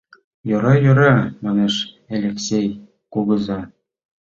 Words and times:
—Йӧра-йӧра,— 0.49 1.13
манеш 1.43 1.73
Элексей 2.15 2.67
кугыза. 3.13 3.61